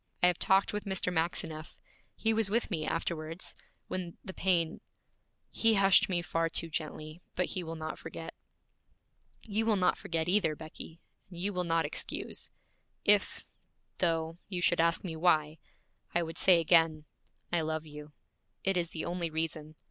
I 0.23 0.25
have 0.25 0.39
talked 0.39 0.73
with 0.73 0.85
Mr. 0.85 1.13
Maxineff. 1.13 1.77
He 2.15 2.33
was 2.33 2.49
with 2.49 2.71
me 2.71 2.87
afterwards, 2.87 3.55
when 3.87 4.17
the 4.25 4.33
pain 4.33 4.81
He 5.51 5.75
hushed 5.75 6.09
me 6.09 6.23
far 6.23 6.49
too 6.49 6.71
gently, 6.71 7.21
but 7.35 7.45
he 7.49 7.61
will 7.63 7.75
not 7.75 7.99
forget. 7.99 8.33
You 9.43 9.63
will 9.67 9.75
not 9.75 9.99
forget 9.99 10.27
either, 10.27 10.55
Becky, 10.55 11.01
and 11.29 11.37
you 11.39 11.53
will 11.53 11.65
not 11.65 11.85
excuse. 11.85 12.49
If, 13.05 13.45
though, 13.99 14.37
you 14.47 14.59
should 14.59 14.81
ask 14.81 15.03
me 15.03 15.15
why, 15.15 15.59
I 16.15 16.23
would 16.23 16.39
say 16.39 16.59
again, 16.59 17.05
I 17.53 17.61
love 17.61 17.85
you. 17.85 18.13
It 18.63 18.77
is 18.77 18.89
the 18.89 19.05
only 19.05 19.29
reason. 19.29 19.75